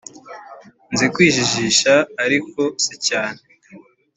Nzi 0.93 1.05
kwijijisha 1.13 1.93
ariko 2.23 2.61
sicyane 2.85 3.39